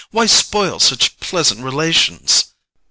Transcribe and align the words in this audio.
Why 0.09 0.25
spoil 0.25 0.79
such 0.79 1.19
pleasant 1.19 1.63
relations? 1.63 2.45